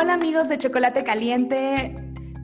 [0.00, 1.94] Hola amigos de Chocolate Caliente,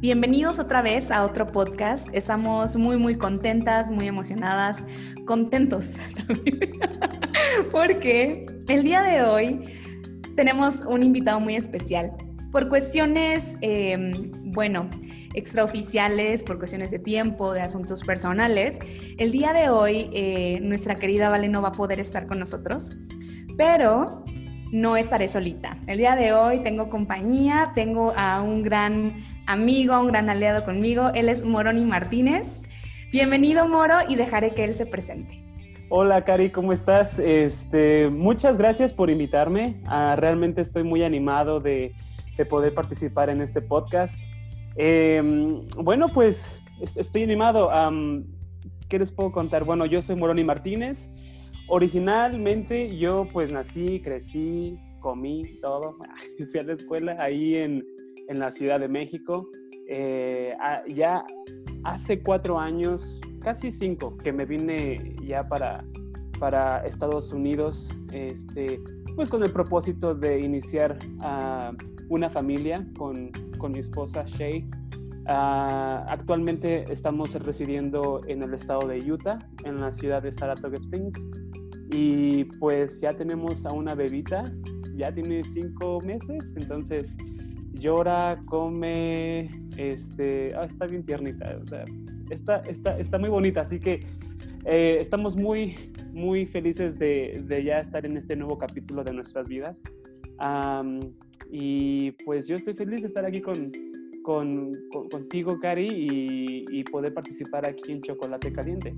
[0.01, 2.07] bienvenidos otra vez a otro podcast.
[2.13, 4.85] Estamos muy muy contentas, muy emocionadas,
[5.25, 5.95] contentos
[7.73, 9.73] porque el día de hoy
[10.35, 12.13] tenemos un invitado muy especial.
[12.53, 14.91] Por cuestiones, em, bueno,
[15.33, 18.79] extraoficiales, por cuestiones de tiempo, de asuntos personales,
[19.17, 22.95] el día de hoy eh, nuestra querida Vale no va a poder estar con nosotros,
[23.57, 24.27] pero
[24.73, 25.79] no estaré solita.
[25.87, 29.15] El día de hoy tengo compañía, tengo a un gran
[29.47, 31.11] amigo, un gran aliado conmigo.
[31.15, 32.65] Él es Moroni Martínez.
[33.13, 35.43] Bienvenido, Moro, y dejaré que él se presente.
[35.89, 37.21] Hola, Cari, ¿cómo estás?
[37.21, 39.81] Este, muchas gracias por invitarme.
[39.87, 41.95] Ah, realmente estoy muy animado de,
[42.51, 44.23] poder participar en este podcast.
[44.75, 47.71] Em, bueno, pues estoy animado.
[48.89, 49.65] ¿Qué les puedo contar?
[49.65, 51.11] Bueno, yo soy Moroni Martínez.
[51.69, 55.97] Originalmente yo pues nací, crecí, comí todo,
[56.51, 57.85] fui a la escuela ahí en,
[58.29, 59.49] en la Ciudad de México.
[59.89, 60.53] Eh,
[60.95, 61.25] ya
[61.85, 65.85] hace cuatro años, casi cinco, que me vine ya para,
[66.39, 68.81] para Estados Unidos, este,
[69.15, 70.99] pues con el propósito de iniciar
[72.09, 74.69] una familia con, con, mi esposa Shay.
[75.29, 81.29] Ah, actualmente estamos residiendo en el estado de Utah, en la ciudad de Saratoga Springs.
[81.91, 84.45] Y pues ya tenemos a una bebita,
[84.97, 87.17] ya tiene cinco meses, entonces
[87.73, 91.85] llora, come, este, ah, está bien tiernita, o sea,
[92.31, 94.01] está, está, está muy bonita, así que
[94.65, 95.77] eh, estamos muy,
[96.13, 99.83] muy felices de, de, ya estar en este nuevo capítulo de nuestras vidas.
[101.51, 103.71] y pues yo estoy feliz de estar aquí con,
[104.23, 104.73] con,
[105.11, 108.97] contigo, Cari, y, y poder participar aquí en Chocolate Caliente.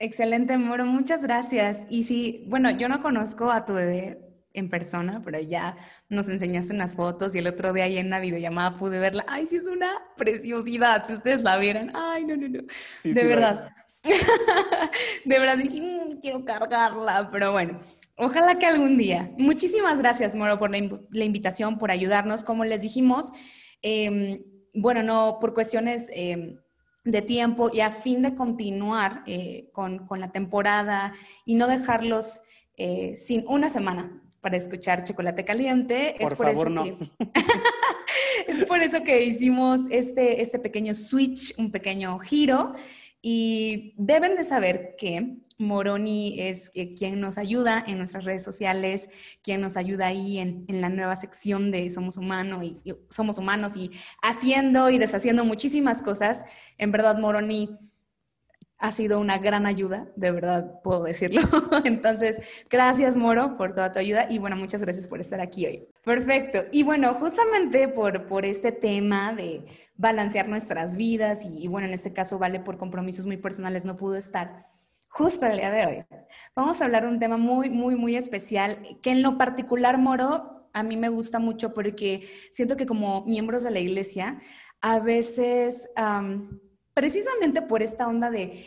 [0.00, 1.86] Excelente, Moro, muchas gracias.
[1.90, 4.20] Y sí, bueno, yo no conozco a tu bebé
[4.52, 5.76] en persona, pero ya
[6.08, 9.24] nos enseñaste unas fotos y el otro día ahí en una videollamada pude verla.
[9.26, 11.04] Ay, sí, es una preciosidad.
[11.04, 12.62] Si ustedes la vieran, ay, no, no, no.
[13.02, 13.72] de verdad.
[15.24, 17.80] de verdad dije, mm, quiero cargarla, pero bueno,
[18.16, 19.32] ojalá que algún día.
[19.36, 22.44] Muchísimas gracias, Moro, por la, invitación, por ayudarnos.
[22.44, 23.32] Como les dijimos,
[23.82, 26.08] em, bueno, no por cuestiones...
[26.14, 26.56] Em,
[27.04, 31.12] de tiempo y a fin de continuar eh, con, la temporada
[31.44, 32.42] y no dejarlos
[32.76, 36.14] eh, sin una semana para escuchar Chocolate Caliente.
[36.18, 36.84] Por es por favor, eso no.
[36.84, 36.96] que,
[38.48, 42.74] es por eso que hicimos este, este pequeño switch, un pequeño giro
[43.20, 49.10] y deben de saber que Moroni es quien nos ayuda en nuestras redes sociales,
[49.42, 53.90] quien nos ayuda ahí en, la nueva sección de Somos Humanos y, Somos Humanos y
[54.22, 56.44] haciendo y deshaciendo muchísimas cosas.
[56.78, 57.76] En verdad, Moroni
[58.78, 61.42] ha sido una gran ayuda, de verdad puedo decirlo.
[61.84, 62.40] Entonces,
[62.70, 65.88] gracias Moro por toda tu ayuda y bueno, muchas gracias por estar aquí hoy.
[66.04, 66.66] Perfecto.
[66.70, 69.64] Y bueno, justamente por, por este tema de
[69.96, 73.96] balancear nuestras vidas y, y bueno, en este caso vale por compromisos muy personales, no
[73.96, 74.68] pudo estar
[75.08, 76.18] justo el día de hoy.
[76.54, 80.68] Vamos a hablar de un tema muy, muy, muy especial que en lo particular, Moro,
[80.72, 84.38] a mí me gusta mucho porque siento que como miembros de la iglesia,
[84.80, 85.88] a veces,
[86.94, 88.66] precisamente por esta onda de,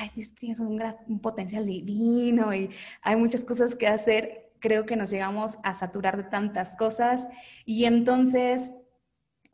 [0.00, 2.70] ay, tienes un, un potencial divino y
[3.02, 7.28] hay muchas cosas que hacer, creo que nos llegamos a saturar de tantas cosas
[7.64, 8.72] y entonces...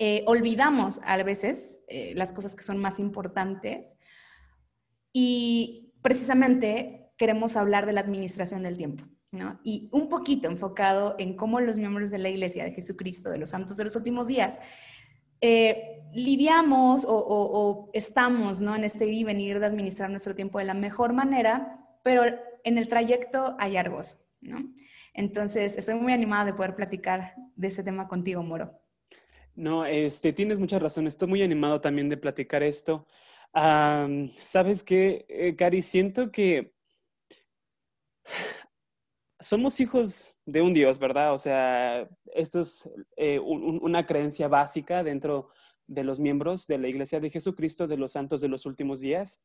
[0.03, 3.99] Eh, olvidamos a veces eh, las cosas que son más importantes
[5.13, 9.05] y precisamente queremos hablar de la administración del tiempo.
[9.33, 9.61] ¿no?
[9.63, 13.51] Y un poquito enfocado en cómo los miembros de la Iglesia de Jesucristo, de los
[13.51, 14.59] santos de los últimos días,
[15.41, 18.75] eh, lidiamos o, estamos ¿no?
[18.75, 22.25] en este ir y venir de administrar nuestro tiempo de la mejor manera, pero
[22.65, 24.01] en el trayecto hay algo.
[24.41, 24.59] ¿no?
[25.15, 28.81] Entonces, estoy muy animada de poder platicar de ese tema contigo, Moro.
[29.55, 31.07] No, este, tienes mucha razón.
[31.07, 33.07] Estoy muy animado también de platicar esto.
[33.53, 36.73] Sabes qué, eh, Cari, siento que
[39.41, 41.33] somos hijos de un Dios, ¿verdad?
[41.33, 45.49] O sea, esto es eh, una creencia básica dentro
[45.87, 49.43] de los miembros de la Iglesia de Jesucristo de los Santos de los Últimos Días.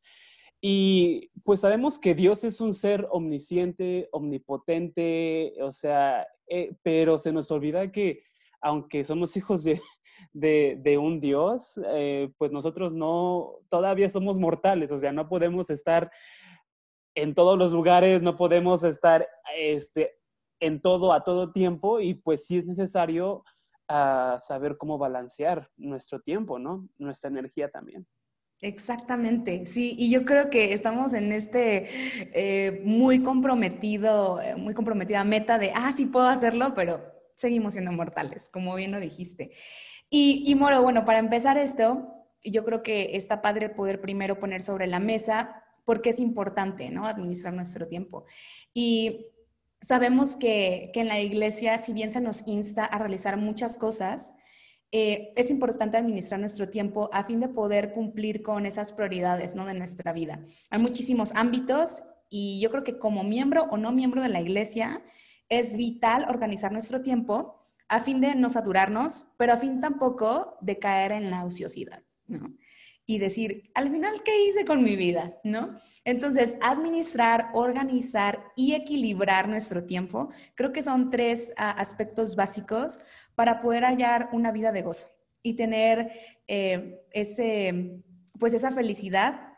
[0.62, 7.32] Y pues sabemos que Dios es un ser omnisciente, omnipotente, o sea, eh, pero se
[7.32, 8.24] nos olvida que
[8.66, 9.64] aunque somos hijos
[10.34, 16.12] de, un Dios, eh, pues nosotros no, todavía somos mortales, o sea, no podemos estar
[17.14, 20.18] en todos los lugares, no podemos estar este,
[20.60, 23.44] en todo a todo tiempo y pues sí es necesario
[23.88, 26.90] ah, saber cómo balancear nuestro tiempo, ¿no?
[26.98, 28.08] Nuestra energía también.
[28.62, 31.88] Exactamente, sí, y yo creo que estamos en este
[32.34, 37.92] eh, muy comprometido, eh, muy comprometida meta de, ah, sí puedo hacerlo, pero seguimos siendo
[37.92, 39.52] mortales, como bien lo dijiste.
[40.10, 44.62] Y, y Moro, bueno, para empezar esto, yo creo que está padre poder primero poner
[44.62, 47.06] sobre la mesa porque es importante, ¿no?
[47.06, 48.26] Administrar nuestro tiempo.
[48.74, 49.28] Y
[49.82, 54.34] sabemos que, que en la iglesia, si bien se nos insta a realizar muchas cosas,
[54.92, 59.66] eh, es importante administrar nuestro tiempo a fin de poder cumplir con esas prioridades ¿no?
[59.66, 60.40] de nuestra vida.
[60.70, 65.04] Hay muchísimos ámbitos y yo creo que como miembro o no miembro de la iglesia
[65.50, 70.80] es vital organizar nuestro tiempo a fin de no saturarnos, pero a fin tampoco de
[70.80, 72.04] caer en la ociosidad.
[72.28, 72.56] ¿no?
[73.08, 75.38] y decir, al final, ¿qué hice con mi vida?
[75.44, 75.76] ¿No?
[76.06, 83.00] Entonces, administrar, organizar y equilibrar nuestro tiempo, creo que son tres ah, aspectos básicos
[83.36, 85.10] para poder hallar una vida de gozo
[85.44, 86.12] y tener
[86.48, 88.02] eh, ese,
[88.40, 89.54] pues esa felicidad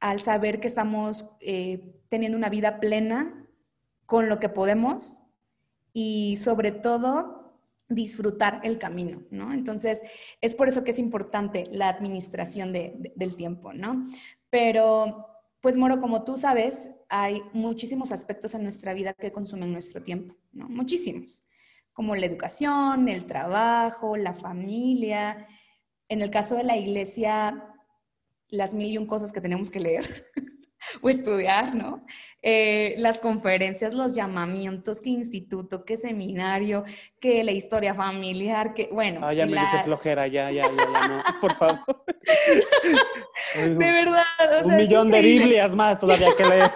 [0.00, 3.37] al saber que estamos eh, teniendo una vida plena
[4.08, 5.20] con lo que podemos
[5.92, 7.52] y sobre todo
[7.90, 9.52] disfrutar el camino, ¿no?
[9.52, 10.00] Entonces,
[10.40, 14.06] es por eso que es importante la administración del tiempo, ¿no?
[14.48, 15.26] Pero,
[15.60, 20.34] pues, Moro, como tú sabes, hay muchísimos aspectos en nuestra vida que consumen nuestro tiempo,
[20.52, 20.70] ¿no?
[20.70, 21.44] Muchísimos,
[21.92, 25.46] como la educación, el trabajo, la familia.
[26.08, 27.74] En el caso de la iglesia,
[28.48, 30.24] las mil y un cosas que tenemos que leer.
[31.02, 32.04] o estudiar, ¿no?
[32.42, 36.84] Eh, las conferencias, los llamamientos, qué instituto, qué seminario,
[37.20, 39.20] qué la historia familiar, que bueno.
[39.22, 42.04] Ah, ya me diste flojera, ya, ya, ya, ya, no, por favor.
[43.56, 44.24] de verdad.
[44.62, 46.70] O Un millón de Biblias más todavía que leer.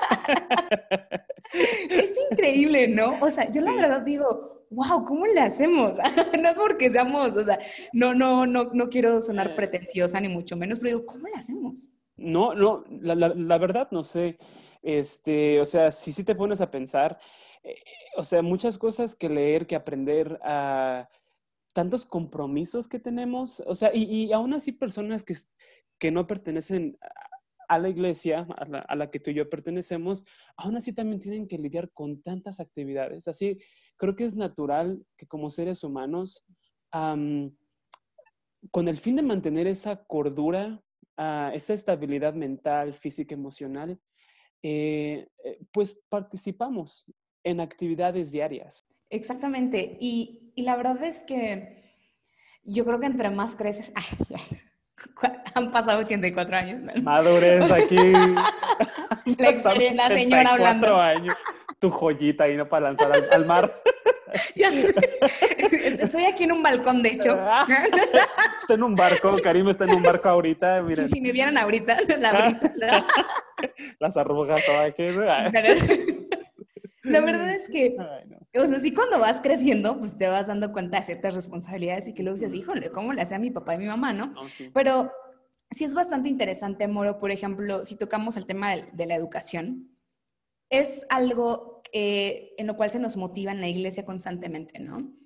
[1.90, 3.18] es increíble, ¿no?
[3.20, 5.94] O sea, yo la verdad digo, wow, ¿cómo le hacemos?
[6.40, 7.58] no es porque seamos, o sea,
[7.92, 9.54] no, no, no, no quiero sonar eh.
[9.54, 11.92] pretenciosa ni mucho menos, pero digo, ¿cómo le hacemos?
[12.22, 14.38] No, no, la, verdad no sé.
[14.82, 17.18] Este, o sea, si sí te pones a pensar,
[17.62, 17.76] eh,
[18.16, 21.08] o sea, muchas cosas que leer, que aprender, a
[21.72, 25.34] tantos compromisos que tenemos, o sea, y, aún así personas que,
[25.98, 26.98] que no pertenecen
[27.68, 30.24] a la iglesia a la, que tú y yo pertenecemos,
[30.56, 33.28] aún así también tienen que lidiar con tantas actividades.
[33.28, 33.58] Así,
[33.96, 36.44] creo que es natural que como seres humanos,
[36.90, 40.82] con el fin de mantener esa cordura
[41.16, 43.98] esa estabilidad mental, física, emocional,
[44.62, 47.04] eh, eh, pues participamos
[47.44, 48.86] en actividades diarias.
[49.10, 49.96] Exactamente.
[50.00, 51.82] Y, la verdad es que
[52.62, 53.92] yo creo que entre más creces,
[55.54, 57.02] han pasado 84 años.
[57.02, 57.96] Madurez aquí.
[59.38, 60.96] la, señora hablando.
[60.96, 61.34] años.
[61.78, 62.68] Tu joyita ahí, ¿no?
[62.68, 63.82] Para lanzar al mar.
[64.56, 64.70] Ya
[66.12, 67.30] Estoy aquí en un balcón, de hecho.
[68.60, 70.82] está en un barco, Karim está en un barco ahorita.
[70.82, 71.08] Miren.
[71.08, 72.70] si me vieran ahorita, la brisa.
[73.98, 75.04] Las arrugas todas aquí.
[77.04, 77.96] La verdad es que,
[78.54, 82.12] o sea, sí cuando vas creciendo, pues te vas dando cuenta de ciertas responsabilidades y
[82.14, 84.34] que luego dices, híjole, ¿cómo le hace a mi papá y mi mamá, no?
[84.74, 85.10] Pero
[85.70, 89.96] sí es bastante interesante, Moro, por ejemplo, si tocamos el tema de la educación,
[90.68, 95.21] es algo eh, en lo cual se nos motiva en la iglesia constantemente, ¿no?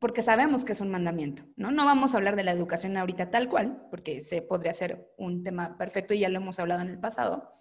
[0.00, 1.70] Porque sabemos que es un mandamiento, ¿no?
[1.70, 5.44] No vamos a hablar de la educación ahorita tal cual, porque se podría ser un
[5.44, 7.52] tema perfecto y ya lo hemos hablado en el pasado,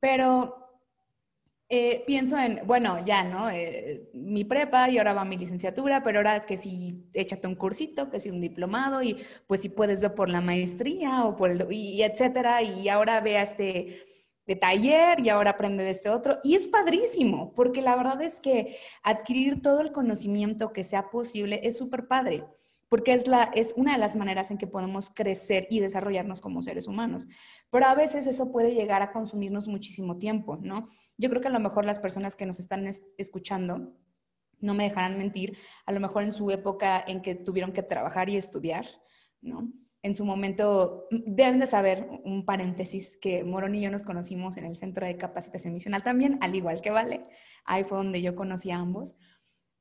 [0.00, 0.68] pero
[1.70, 3.50] eh, pienso en, bueno, ya, ¿no?
[3.50, 8.10] Eh, mi prepa y ahora va mi licenciatura, pero ahora que si échate un cursito,
[8.10, 11.66] que si un diplomado y pues si puedes ver por la maestría o por el,
[11.70, 14.02] y etcétera, y ahora vea este
[14.48, 16.38] de taller y ahora aprende de este otro.
[16.42, 21.60] Y es padrísimo, porque la verdad es que adquirir todo el conocimiento que sea posible
[21.62, 22.46] es súper padre,
[22.88, 26.62] porque es, la, es una de las maneras en que podemos crecer y desarrollarnos como
[26.62, 27.28] seres humanos.
[27.70, 30.88] Pero a veces eso puede llegar a consumirnos muchísimo tiempo, ¿no?
[31.18, 32.88] Yo creo que a lo mejor las personas que nos están
[33.18, 33.92] escuchando
[34.60, 38.30] no me dejarán mentir, a lo mejor en su época en que tuvieron que trabajar
[38.30, 38.86] y estudiar,
[39.42, 39.70] ¿no?
[40.02, 44.64] En su momento, deben de saber, un paréntesis, que Morón y yo nos conocimos en
[44.64, 47.26] el Centro de Capacitación Misional también, al igual que Vale.
[47.64, 49.16] Ahí fue donde yo conocí a ambos.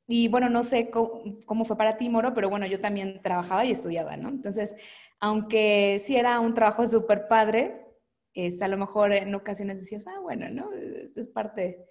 [0.08, 3.72] Y bueno, no sé cómo, fue para ti, Moro, pero bueno, yo también trabajaba y
[3.72, 4.30] estudiaba, ¿no?
[4.30, 4.76] Entonces,
[5.20, 7.86] aunque sí era un trabajo súper padre,
[8.34, 10.70] este, a lo mejor en ocasiones decías, ah, bueno, ¿no?
[11.16, 11.86] Es parte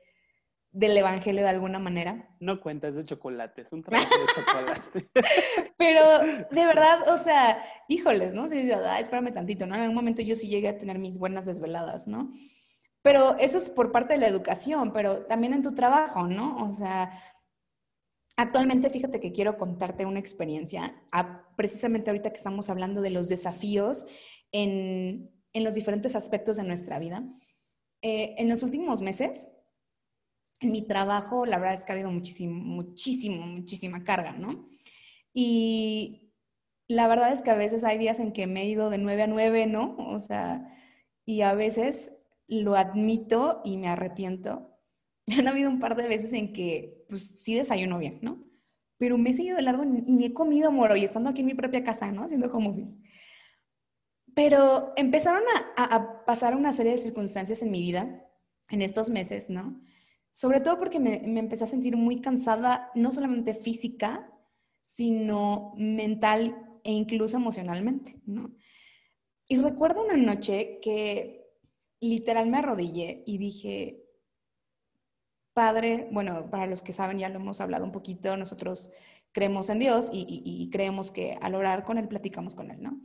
[0.77, 2.29] del evangelio de alguna manera.
[2.39, 5.09] No cuentas de chocolate, es un trabajo de chocolate.
[5.79, 6.03] Pero
[6.51, 8.47] de verdad, o sea, híjoles, ¿no?
[8.47, 9.75] Si dices, ah, espérame tantito, ¿no?
[9.75, 12.31] En algún momento yo sí llegué a tener mis buenas desveladas, ¿no?
[13.01, 16.63] Pero eso es por parte de la educación, pero también en tu trabajo, ¿no?
[16.63, 17.11] O sea,
[18.37, 20.95] actualmente fíjate que quiero contarte una experiencia,
[21.57, 24.05] precisamente ahorita que estamos hablando de los desafíos
[24.53, 27.25] en, en los diferentes aspectos de nuestra vida.
[28.03, 29.49] Eh, en los últimos meses,
[30.61, 34.69] en mi trabajo, la verdad es que ha habido muchísimo, muchísimo, muchísima carga, ¿no?
[35.33, 36.33] Y
[36.89, 39.25] la verdad es que a veces hay días en que me he ido de 9
[39.25, 39.97] a 9, ¿no?
[39.99, 40.67] O sea,
[41.25, 42.13] y a veces
[42.49, 44.79] lo admito y me arrepiento.
[45.39, 48.45] Han habido un par de veces en que, pues sí desayuno bien, ¿no?
[48.99, 51.49] Pero me he seguido de largo y me he comido moro y estando aquí en
[51.49, 52.25] mi propia casa, ¿no?
[52.25, 52.97] Haciendo home office.
[54.35, 55.43] Pero empezaron
[55.77, 58.23] a, pasar una serie de circunstancias en mi vida
[58.69, 59.81] en estos meses, ¿no?
[60.37, 64.31] Sobre todo porque me, me empecé a sentir muy cansada, no solamente física,
[64.83, 68.55] sino mental e incluso emocionalmente, ¿no?
[69.49, 71.49] Y recuerdo una noche que
[72.01, 74.05] literal me arrodillé y dije,
[75.55, 78.93] Padre, bueno, para los que saben, ya lo hemos hablado un poquito, nosotros
[79.33, 83.01] creemos en Dios y, creemos que al orar con Él platicamos con Él, ¿no?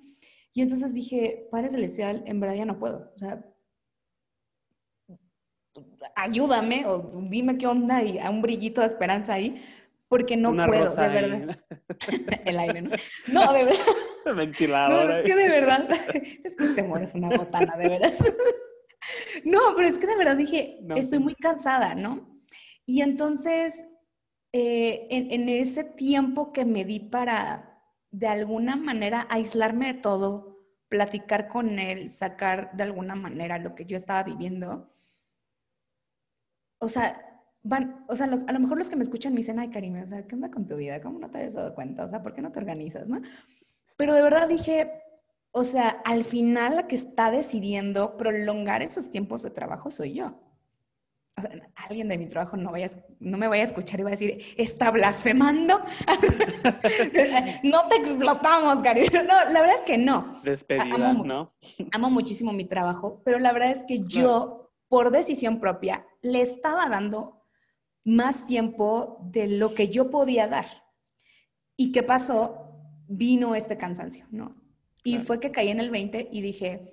[0.53, 3.50] Y entonces dije, Padre Celestial, en verdad ya no puedo, o sea,
[6.15, 9.61] ayúdame o dime qué onda y a un brillito de esperanza ahí,
[10.07, 11.59] porque no puedo, de verdad.
[12.45, 12.91] El aire, ¿no?
[13.27, 13.85] No, de verdad.
[14.35, 15.05] Ventilador.
[15.05, 15.89] No, es que de verdad,
[16.43, 18.21] es que te mueres una botana, de veras.
[19.45, 22.41] No, pero es que de verdad dije, estoy muy cansada, ¿no?
[22.85, 23.87] Y entonces,
[24.51, 30.59] eh, en, en, ese tiempo que me di para, de alguna manera, aislarme de todo,
[30.89, 34.91] platicar con él, sacar de alguna manera lo que yo estaba viviendo,
[36.81, 39.69] o sea, van, o sea, a lo mejor los que me escuchan me dicen, ay,
[39.69, 41.01] Karime, o sea, ¿qué onda con tu vida?
[41.01, 42.03] ¿Cómo no te habías dado cuenta?
[42.03, 43.21] O sea, ¿por qué no te organizas, no?
[43.97, 44.91] Pero de verdad dije,
[45.51, 50.39] o sea, al final la que está decidiendo prolongar esos tiempos de trabajo soy yo.
[51.37, 52.87] O sea, alguien de mi trabajo no, vaya,
[53.19, 55.79] no me vaya a escuchar y va a decir, está blasfemando.
[57.63, 59.23] no te explotamos, Karime.
[59.23, 60.41] No, la verdad es que no.
[60.43, 61.53] Despedida, ¿no?
[61.93, 66.89] Amo muchísimo mi trabajo, pero la verdad es que yo, por decisión propia, le estaba
[66.89, 67.45] dando
[68.03, 70.65] más tiempo de lo que yo podía dar.
[71.77, 72.75] ¿Y qué pasó?
[73.07, 74.61] Vino este cansancio, ¿no?
[75.05, 76.91] Y fue que caí en el 20 y dije,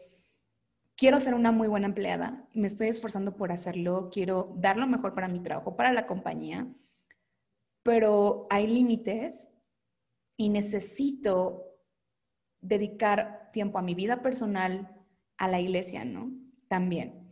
[0.94, 5.16] quiero ser una muy buena empleada, me estoy esforzando por hacerlo, quiero dar lo mejor
[5.16, 6.72] para mi trabajo, para la compañía,
[7.82, 9.48] pero hay límites
[10.36, 11.64] y necesito
[12.60, 15.04] dedicar tiempo a mi vida personal,
[15.36, 16.30] a la iglesia, ¿no?
[16.68, 17.27] También.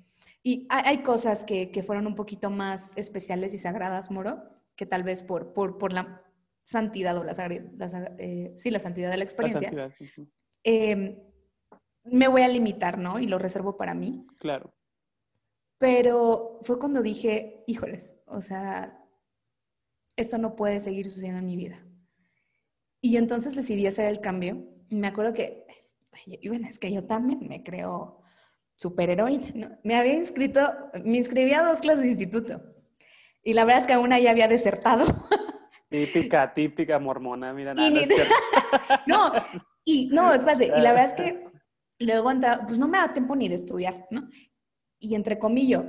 [0.47, 4.45] Y hay, cosas que, que, fueron un poquito más especiales y sagradas, Moro,
[4.77, 6.23] que tal vez por, por, por la
[6.63, 7.33] santidad o la,
[8.19, 9.93] eh, sí, la santidad de la experiencia,
[10.63, 11.19] em,
[12.05, 13.19] me voy a limitar, ¿no?
[13.19, 14.25] Y lo reservo para mí.
[14.39, 14.73] Claro.
[15.79, 19.05] Pero fue cuando dije, híjoles, o sea,
[20.15, 21.85] esto no puede seguir sucediendo en mi vida.
[23.01, 24.65] Y entonces decidí hacer el cambio.
[24.91, 25.67] Me acuerdo que,
[26.25, 28.21] y bueno, es que yo también me creo
[28.77, 29.51] superheroína.
[29.55, 29.79] ¿no?
[29.83, 30.61] Me había inscrito,
[31.05, 32.63] me inscribí a dos clases de instituto.
[33.43, 35.05] Y la verdad es que una ya había desertado.
[35.89, 38.07] Típica, típica mormona, mira, nada, y,
[39.07, 39.33] no,
[39.85, 41.45] y no, espérate, y la verdad es que
[42.01, 44.29] luego entra, pues no me da tiempo ni de estudiar, ¿no?
[44.99, 45.85] Y entre comillas,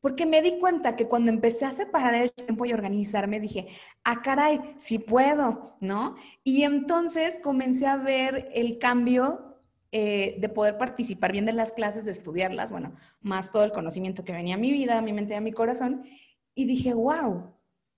[0.00, 3.68] porque me di cuenta que cuando empecé a separar el tiempo y organizarme, dije,
[4.04, 6.16] ah, caray, sí puedo, ¿no?
[6.42, 9.51] Y entonces comencé a ver el cambio
[9.92, 14.24] eh, de poder participar bien de las clases, de estudiarlas, bueno, más todo el conocimiento
[14.24, 16.04] que venía a mi vida, a mi mente a mi corazón.
[16.54, 17.54] Y dije, wow,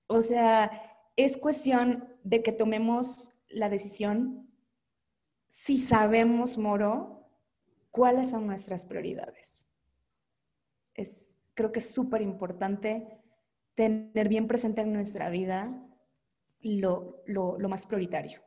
[0.08, 0.70] o sea,
[1.16, 4.44] es cuestión de que tomemos la decisión
[5.46, 7.30] si sabemos, Moro,
[7.90, 9.66] cuáles son nuestras prioridades.
[10.94, 13.22] Es, creo que es súper importante
[13.74, 15.80] tener bien presente en nuestra vida
[16.60, 18.40] lo, lo, lo más prioritario.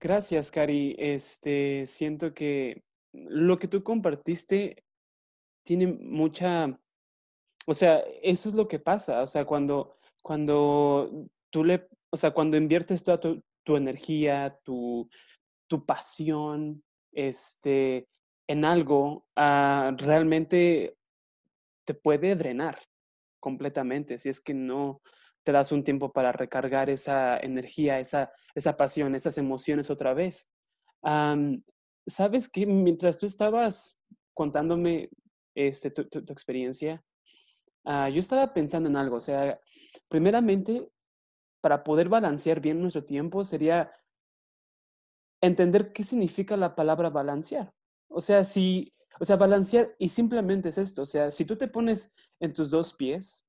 [0.00, 0.94] Gracias, Cari.
[0.98, 4.84] Este, siento que lo que tú compartiste
[5.64, 6.78] tiene mucha,
[7.66, 12.30] o sea, eso es lo que pasa, o sea, cuando, cuando tú le, o sea,
[12.30, 13.42] cuando inviertes toda tu,
[13.76, 15.08] energía, tu,
[15.66, 18.06] tu, pasión, este,
[18.46, 20.96] en algo, ah, realmente
[21.84, 22.78] te puede drenar
[23.40, 25.00] completamente, si es que no,
[25.46, 30.50] te das un tiempo para recargar esa energía, esa, esa pasión, esas emociones otra vez.
[32.04, 33.96] Sabes que mientras tú estabas
[34.34, 35.08] contándome
[35.54, 37.00] este, tu, experiencia,
[37.84, 39.18] ah, yo estaba pensando en algo.
[39.18, 39.60] O sea,
[40.08, 40.90] primeramente,
[41.60, 43.92] para poder balancear bien nuestro tiempo sería
[45.40, 47.72] entender qué significa la palabra balancear.
[48.08, 51.02] O sea, si, o sea, balancear y simplemente es esto.
[51.02, 53.45] O sea, si tú te pones en tus dos pies,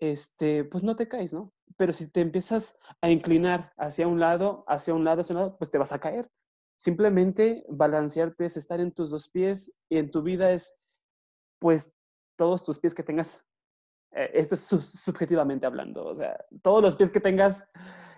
[0.00, 1.52] este, pues no te caes, ¿no?
[1.76, 5.56] Pero si te empiezas a inclinar hacia un lado, hacia un lado, hacia un lado,
[5.58, 6.30] pues te vas a caer.
[6.78, 10.80] Simplemente balancearte es estar en tus dos pies y en tu vida es,
[11.58, 11.94] pues,
[12.36, 13.44] todos tus pies que tengas.
[14.12, 17.68] Eh, esto es subjetivamente hablando, o sea, todos los pies que tengas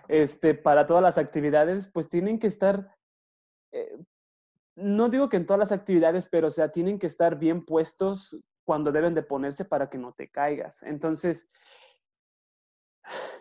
[0.07, 2.95] este, para todas las actividades, pues tienen que estar,
[3.71, 3.97] eh,
[4.75, 8.37] no digo que en todas las actividades, pero o sea, tienen que estar bien puestos
[8.69, 10.83] cuando deben de ponerse para que no te caigas.
[10.83, 11.51] Entonces,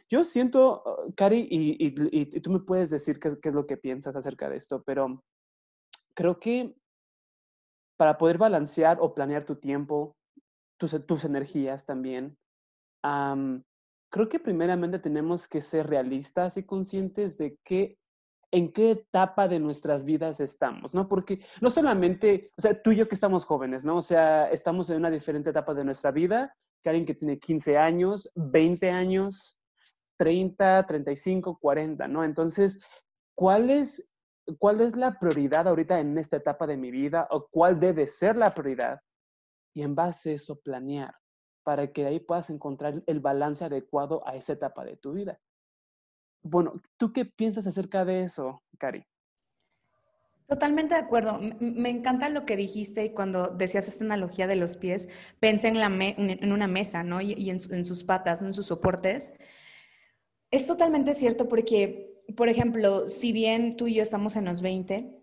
[0.08, 4.48] yo siento, uh, Cari, y, tú me puedes decir qué, es lo que piensas acerca
[4.48, 5.22] de esto, pero
[6.14, 6.74] creo que
[7.98, 10.16] para poder balancear o planear tu tiempo,
[10.78, 12.38] tus, tus energías también,
[13.02, 17.98] creo que primeramente tenemos que ser realistas y conscientes de qué,
[18.50, 21.08] en qué etapa de nuestras vidas estamos, ¿no?
[21.08, 23.96] Porque no solamente, o sea, tú y yo que estamos jóvenes, ¿no?
[23.96, 27.76] O sea, estamos en una diferente etapa de nuestra vida que alguien que tiene 15
[27.76, 29.58] años, 20 años,
[30.16, 32.24] 30, 35, 40, ¿no?
[32.24, 32.80] Entonces,
[33.34, 34.12] ¿cuál es,
[34.58, 38.36] ¿cuál es la prioridad ahorita en esta etapa de mi vida o cuál debe ser
[38.36, 39.00] la prioridad?
[39.74, 41.14] Y en base a eso planear
[41.62, 45.38] para que ahí puedas encontrar el balance adecuado a esa etapa de tu vida.
[46.42, 49.04] Bueno, ¿tú qué piensas acerca de eso, Cari?
[50.46, 51.38] Totalmente de acuerdo.
[51.60, 55.08] Me encanta lo que dijiste y cuando decías esta analogía de los pies,
[55.40, 57.20] pensé en, la en una mesa, ¿no?
[57.20, 58.48] Y, en, sus patas, ¿no?
[58.48, 59.34] en sus soportes.
[60.50, 65.14] Es totalmente cierto porque, por ejemplo, si bien tú y yo estamos en los 20,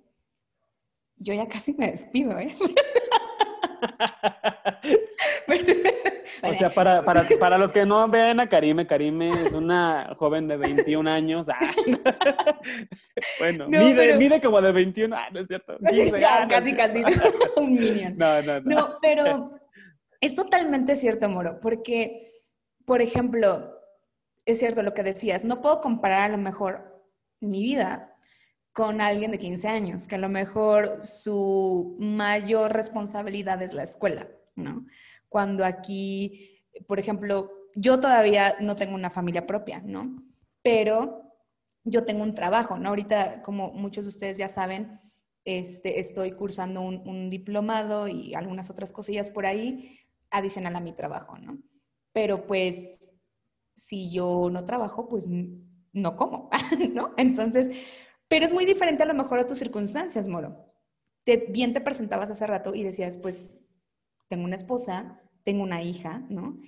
[1.18, 2.56] yo ya casi me despido, ¿eh?
[6.44, 10.48] o sea, para, para, para, los que no ven a Karime, Karime es una joven
[10.48, 11.48] de 21 años.
[11.50, 11.60] Ah.
[13.40, 15.16] bueno, mide, mide, como de 21.
[15.16, 15.78] Ah, no es cierto.
[16.20, 17.04] ya, casi, casi.
[17.58, 18.18] Un minion.
[18.18, 18.76] No, no, no.
[18.76, 19.52] No, pero
[20.22, 22.28] es totalmente cierto, Moro, porque,
[22.86, 23.80] por ejemplo,
[24.46, 27.04] es cierto lo que decías, no puedo comparar a lo mejor
[27.40, 28.16] mi vida
[28.74, 34.28] con alguien de 15 años, que a lo mejor su mayor responsabilidad es la escuela,
[34.56, 34.86] ¿no?
[35.30, 40.24] Cuando aquí, por ejemplo, yo todavía no tengo una familia propia, ¿no?
[40.62, 41.34] Pero
[41.84, 42.90] yo tengo un trabajo, ¿no?
[42.90, 45.00] Ahorita, como muchos de ustedes ya saben,
[45.46, 50.00] este, estoy cursando un, diplomado y algunas otras cosillas por ahí,
[50.32, 51.60] adicional a mi trabajo, ¿no?
[52.12, 53.14] Pero pues
[53.76, 55.28] si yo no trabajo, pues
[55.94, 56.50] no como,
[56.94, 57.14] ¿no?
[57.18, 57.78] Entonces,
[58.28, 60.74] pero es muy diferente a lo mejor a tus circunstancias, Moro.
[61.24, 63.54] Te, bien te presentabas hace rato y decías, pues,
[64.28, 66.60] tengo una esposa, tengo una hija, ¿no?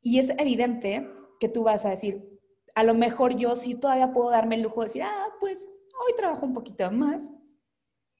[0.00, 1.08] Y es evidente
[1.40, 2.28] que tú vas a decir,
[2.74, 5.66] a lo mejor yo sí todavía puedo darme el lujo de decir, ah, pues,
[6.06, 7.30] hoy trabajo un poquito más,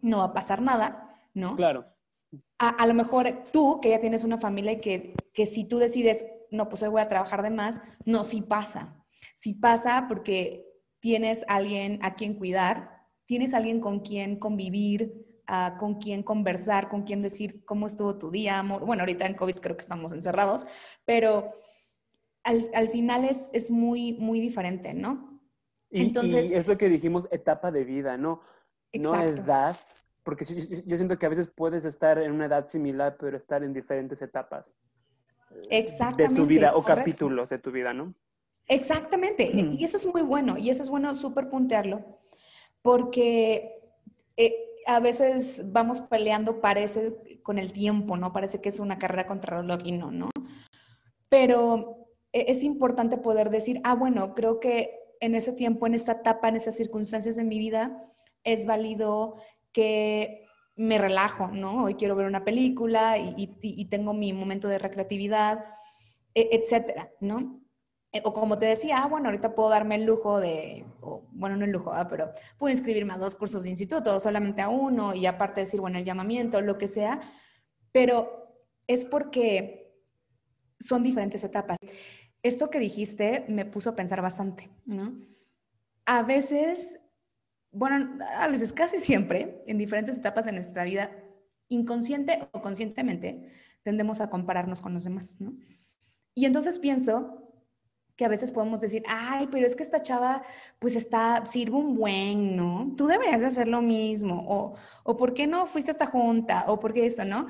[0.01, 1.57] no va a pasar nada, ¿no?
[1.57, 1.87] Claro.
[2.59, 5.79] A, a lo mejor tú, que ya tienes una familia y que, que si tú
[5.79, 7.81] decides, no, pues hoy voy a trabajar de más.
[8.05, 9.05] No, sí pasa.
[9.35, 10.67] Sí pasa porque
[11.01, 17.03] tienes alguien a quien cuidar, tienes alguien con quien convivir, uh, con quien conversar, con
[17.03, 18.85] quien decir cómo estuvo tu día, amor.
[18.85, 20.67] Bueno, ahorita en COVID creo que estamos encerrados,
[21.05, 21.51] pero
[22.43, 25.41] al, al final es, es, muy, muy diferente, ¿no?
[25.91, 28.41] Y, Entonces, y eso que dijimos, etapa de vida, ¿no?
[28.93, 29.77] No edad,
[30.27, 33.73] porque yo, siento que a veces puedes estar en una edad similar, pero estar en
[33.73, 34.75] diferentes etapas.
[35.71, 36.35] Exactamente.
[36.35, 38.09] de tu vida o capítulos de tu vida, ¿no?
[38.67, 39.49] Exactamente.
[39.53, 40.59] Y eso es muy bueno.
[40.59, 42.19] Y eso es bueno súper puntearlo.
[42.83, 43.81] Porque
[44.37, 48.33] eh, a veces vamos peleando, parece, con el tiempo, ¿no?
[48.33, 50.31] Parece que es una carrera contra reloj y no, ¿no?
[51.29, 56.13] Pero e, es importante poder decir, ah, bueno, creo que en ese tiempo, en esta
[56.13, 58.05] etapa, en esas circunstancias de mi vida,
[58.45, 59.35] es válido
[59.73, 60.47] que
[60.77, 61.85] me relajo, ¿no?
[61.85, 65.65] Hoy quiero ver una película y, tengo mi momento de recreatividad,
[66.35, 67.66] e, etcétera, ¿no?
[68.17, 70.87] Eh, o como te decía, ah, bueno, ahorita puedo darme el lujo de,
[71.33, 74.69] bueno, no el lujo, ah, pero puedo inscribirme a dos cursos de instituto, solamente a
[74.69, 77.21] uno, y aparte decir, bueno, el llamamiento, lo que sea,
[77.93, 78.55] pero
[78.87, 79.95] es porque
[80.79, 81.79] son diferentes etapas.
[82.43, 85.19] Esto que dijiste me puso a pensar bastante, ¿no?
[86.05, 87.01] A veces
[87.77, 91.11] bueno, a veces casi siempre, en diferentes etapas de nuestra vida,
[91.69, 93.45] inconsciente o conscientemente,
[93.83, 95.55] tendemos a compararnos con los demás, ¿no?
[96.35, 97.46] Y entonces pienso
[98.17, 100.43] que a veces podemos decir, ay, pero es que esta chava,
[100.79, 102.95] pues está, sirve un buen, ¿no?
[102.97, 104.75] Tú deberías hacer lo mismo, o,
[105.05, 106.65] o ¿por qué no fuiste a esta junta?
[106.69, 107.47] O ¿por qué esto, no?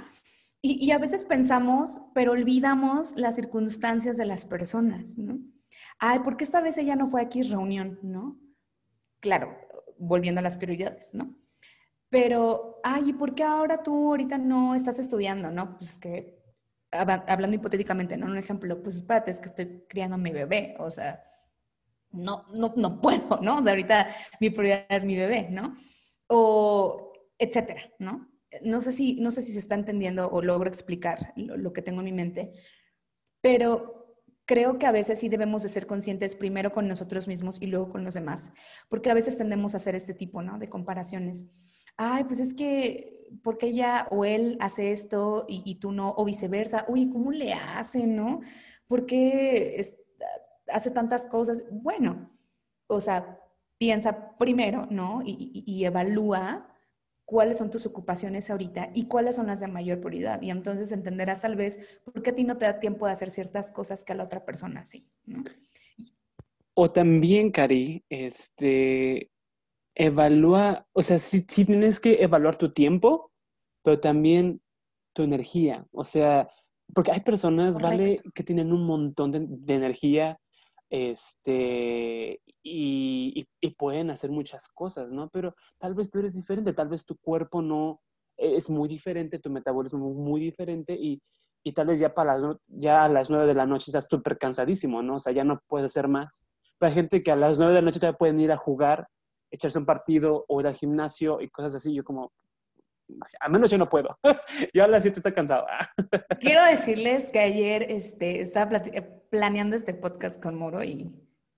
[0.61, 5.39] Y, y a veces pensamos, pero olvidamos las circunstancias de las personas, ¿no?
[5.99, 8.39] Ay, ¿por qué esta vez ella no fue aquí reunión, no?
[9.21, 9.57] Claro,
[9.99, 11.35] volviendo a las prioridades, ¿no?
[12.09, 15.77] Pero, ay, ¿y por qué ahora tú ahorita no estás estudiando, no?
[15.77, 16.36] Pues que,
[16.99, 18.27] hablando hipotéticamente, ¿no?
[18.27, 21.23] Un ejemplo, pues espérate, es que estoy criando a mi bebé, o sea,
[22.13, 23.59] no, no, no puedo, ¿no?
[23.59, 24.09] O sea, ahorita
[24.41, 25.75] mi prioridad es mi bebé, ¿no?
[26.29, 28.29] o etcétera, ¿no?
[28.63, 32.01] No sé si, no sé si se está entendiendo o logro explicar lo, que tengo
[32.01, 32.53] en mi mente,
[33.41, 37.67] pero creo que a veces sí debemos de ser conscientes primero con nosotros mismos y
[37.67, 38.53] luego con los demás,
[38.89, 40.59] porque a veces tendemos a hacer este tipo, ¿no?
[40.59, 41.45] De comparaciones.
[41.97, 46.15] Ay, pues es que, porque ella o él hace esto y, tú no?
[46.17, 46.85] O viceversa.
[46.89, 48.41] Uy, ¿cómo le hace, no?
[48.87, 49.83] ¿Por qué
[50.69, 51.65] hace tantas cosas?
[51.71, 52.31] Bueno,
[52.87, 53.41] o sea,
[53.79, 55.23] piensa primero, ¿no?
[55.25, 56.69] y evalúa
[57.27, 60.41] cuáles son tus ocupaciones ahorita y cuáles son las de mayor prioridad.
[60.41, 63.31] Y entonces entenderás tal vez por qué a ti no te da tiempo de hacer
[63.31, 65.07] ciertas cosas que a la otra persona sí.
[66.75, 69.33] O también, Cari, este,
[69.97, 73.33] evalúa, o sea, sí, tienes que evaluar tu tiempo,
[73.83, 74.61] pero también
[75.15, 75.87] tu energía.
[75.91, 76.49] O sea,
[76.95, 78.21] porque hay personas, ¿vale?
[78.35, 80.39] Que tienen un montón de energía
[80.91, 85.29] este, y, pueden hacer muchas cosas, ¿no?
[85.31, 88.01] Pero tal vez tú eres diferente, tal vez tu cuerpo no
[88.37, 91.21] es muy diferente, tu metabolismo es muy diferente y,
[91.75, 95.03] tal vez ya, para las, ya a las nueve de la noche estás súper cansadísimo,
[95.03, 95.17] ¿no?
[95.17, 96.47] O sea, ya no puedes hacer más.
[96.79, 99.09] Pero hay gente que a las nueve de la noche todavía pueden ir a jugar,
[99.57, 101.95] echarse un partido o ir al gimnasio y cosas así.
[101.95, 102.33] Yo como,
[103.41, 104.19] a menos yo no puedo.
[104.75, 105.67] yo a las 7 estoy cansado.
[106.41, 108.83] Quiero decirles que ayer este, estaba
[109.31, 111.13] planeando este podcast con Moro y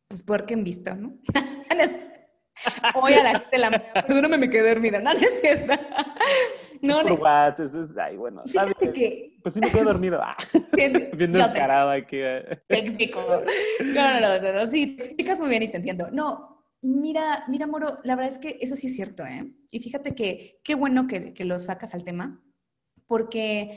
[0.08, 1.18] pues porque en visto, ¿no?
[2.94, 5.74] Hoy a las 7 de la mañana, perdóname, me quedé dormida, no, es cierto.
[6.80, 7.14] No, no.
[7.14, 7.61] What?
[7.61, 9.38] Es, ay, bueno, Fíjate que...
[9.42, 10.20] Pues sí me quedé dormido.
[10.20, 10.37] Ah.
[11.14, 12.16] bien descarado aquí.
[12.18, 12.61] Eh.
[12.68, 13.20] Te explico.
[13.84, 16.08] No, no, no, no, sí, te explicas muy bien y te entiendo.
[16.11, 16.58] No,
[16.88, 19.53] Mira, mira, Moro, la verdad es que eso sí es cierto, ¿eh?
[19.70, 22.42] Y fíjate que qué bueno que, que lo sacas al tema,
[23.07, 23.77] porque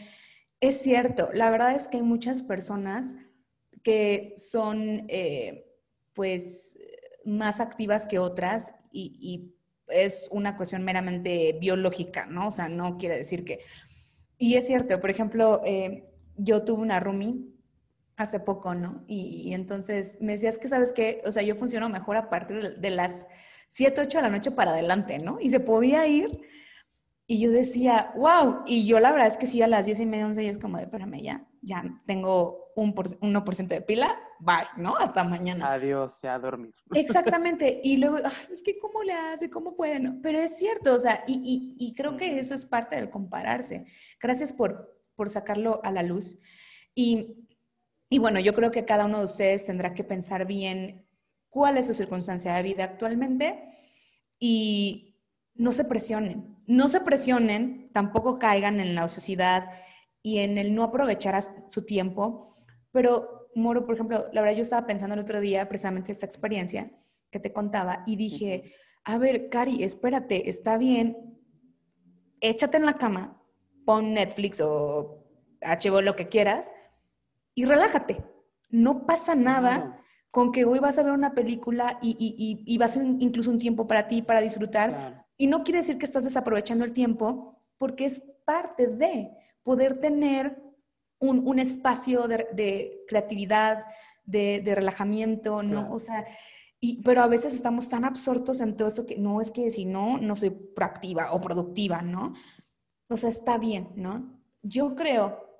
[0.61, 3.15] es cierto, la verdad es que hay muchas personas
[3.83, 5.65] que son, eh,
[6.13, 6.77] pues,
[7.25, 9.55] más activas que otras y,
[9.87, 12.47] es una cuestión meramente biológica, ¿no?
[12.47, 13.59] O sea, no quiere decir que...
[14.37, 17.35] Y es cierto, por ejemplo, eh, yo tuve una roomie
[18.21, 19.03] hace poco, ¿no?
[19.07, 21.21] Y, entonces me decías que, ¿sabes qué?
[21.25, 23.27] O sea, yo funciono mejor a partir de las
[23.69, 25.39] 7, 8 de la noche para adelante, ¿no?
[25.39, 26.41] Y se podía ir.
[27.27, 28.63] Y yo decía, wow.
[28.65, 30.57] Y yo la verdad es que sí, a las 10 y media, 11 ya es
[30.57, 34.95] como de, espérame, ya, ya tengo un por, 1% de pila, bye, ¿no?
[34.97, 35.73] Hasta mañana.
[35.73, 36.73] Adiós, ya dormir.
[36.93, 37.81] Exactamente.
[37.83, 39.49] Y luego, ay, es que ¿cómo le hace?
[39.49, 39.99] ¿Cómo puede?
[39.99, 40.19] No?
[40.21, 41.33] Pero es cierto, o sea, y,
[41.79, 43.85] y, y creo que eso es parte del compararse.
[44.19, 46.39] Gracias por, por sacarlo a la luz.
[46.93, 47.40] Y
[48.13, 51.07] y bueno, yo creo que cada uno de ustedes tendrá que pensar bien
[51.49, 53.69] cuál es su circunstancia de vida actualmente
[54.37, 55.15] y
[55.55, 59.71] no se presionen, no se presionen, tampoco caigan en la ociosidad
[60.21, 62.53] y en el no aprovechar su tiempo.
[62.91, 66.91] Pero, Moro, por ejemplo, la verdad yo estaba pensando el otro día precisamente esta experiencia
[67.29, 68.73] que te contaba y dije,
[69.05, 71.39] a ver, Cari, espérate, está bien,
[72.41, 73.41] échate en la cama,
[73.85, 75.23] pon Netflix o
[75.61, 76.73] HBO, lo que quieras,
[77.55, 78.23] y relájate.
[78.69, 82.85] No pasa nada con que hoy vas a ver una película y, y, y, va
[82.85, 85.27] a ser incluso un tiempo para ti, para disfrutar.
[85.37, 89.31] Y no quiere decir que estás desaprovechando el tiempo, porque es parte de
[89.63, 90.61] poder tener
[91.19, 93.83] un, un espacio de, de, creatividad,
[94.23, 95.91] de, de relajamiento, ¿no?
[95.91, 96.25] O sea,
[96.79, 99.85] y, pero a veces estamos tan absortos en todo eso que no es que si
[99.85, 102.33] no, no soy proactiva o productiva, ¿no?
[103.09, 104.41] O sea, está bien, ¿no?
[104.63, 105.50] Yo creo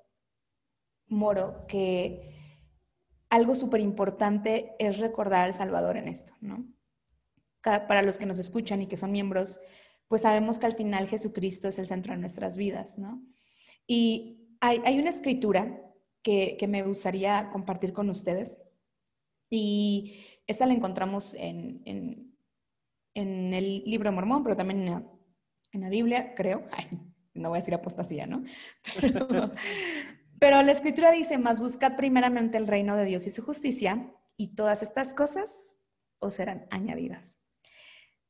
[1.12, 2.32] Moro, que
[3.30, 6.66] algo súper importante es recordar al Salvador en esto, ¿no?
[7.62, 9.60] Para los que nos escuchan y que son miembros,
[10.08, 13.22] pues sabemos que al final Jesucristo es el centro de nuestras vidas, ¿no?
[13.86, 15.80] Y hay, una escritura
[16.22, 18.58] que, me gustaría compartir con ustedes
[19.50, 21.82] y esta la encontramos en,
[23.14, 25.06] el libro Mormón, pero también
[25.72, 26.66] en la, Biblia, creo.
[27.34, 28.44] no voy a decir apostasía, ¿no?
[29.00, 29.52] Pero
[30.50, 34.82] la escritura dice, más buscad primeramente el reino de Dios y su justicia, y todas
[34.82, 35.78] estas cosas
[36.18, 37.38] os serán añadidas.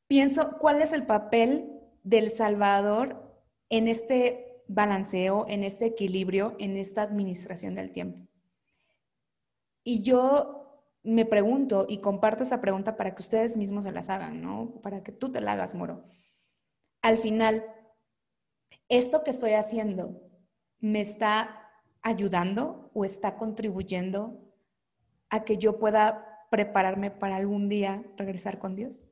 [0.07, 1.71] Pienso, ¿cuál es el papel
[2.03, 8.29] del Salvador en este balanceo, en este equilibrio, en esta administración del tiempo?
[9.85, 10.63] Y yo
[11.03, 14.81] me pregunto y comparto esa pregunta para que ustedes mismos se las hagan, ¿no?
[14.83, 16.05] Para que tú te la hagas, Moro.
[17.01, 17.65] Al final,
[18.89, 20.21] esto que estoy haciendo
[20.79, 21.62] me está
[22.03, 24.39] ayudando o está contribuyendo
[25.31, 29.09] a que yo pueda prepararme para algún día regresar con Dios?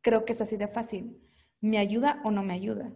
[0.00, 1.20] Creo que es así de fácil.
[1.60, 2.92] ¿Me ayuda o no me ayuda?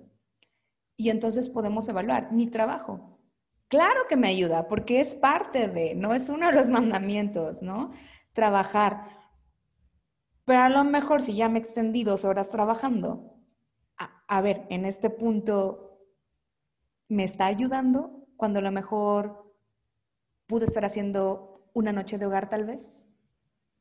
[0.96, 3.20] Y entonces podemos evaluar mi trabajo.
[3.68, 7.90] Claro que me ayuda, porque es parte de, no es uno de los mandamientos, ¿no?
[8.32, 9.08] Trabajar.
[10.44, 13.34] Pero a lo mejor si ya me extendí dos horas trabajando,
[14.26, 16.00] a ver, en este punto,
[17.08, 19.54] ¿me está ayudando cuando a lo mejor
[20.46, 23.06] pude estar haciendo una noche de hogar tal vez?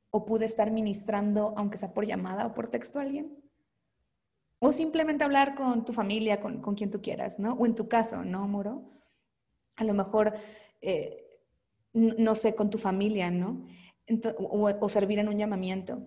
[0.09, 3.43] ¿O pude estar ministrando, aunque sea por llamada o por texto a alguien?
[4.59, 7.53] O simplemente hablar con tu familia, con, quien tú quieras, ¿no?
[7.53, 8.93] O en tu caso, ¿no, Moro?
[9.75, 10.33] A lo mejor,
[10.81, 11.25] eh,
[11.93, 13.65] no sé, con tu familia, ¿no?
[14.37, 16.01] o, servir en un llamamiento.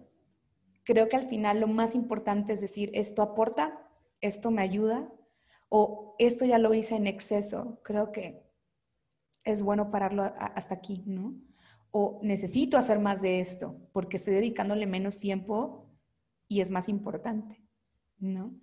[0.84, 3.86] Creo que al final lo más importante es decir, esto aporta,
[4.20, 5.10] esto me ayuda,
[5.68, 7.80] o esto ya lo hice en exceso.
[7.82, 8.42] Creo que
[9.44, 11.34] es bueno pararlo hasta aquí, ¿no?
[11.90, 15.90] O necesito hacer más de esto porque estoy dedicándole menos tiempo
[16.48, 17.64] y es más importante,
[18.18, 18.54] ¿no?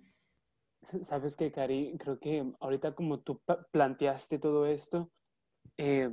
[0.82, 3.40] Sabes que, Cari, creo que ahorita como tú
[3.72, 5.10] planteaste todo esto,
[5.78, 6.10] eh,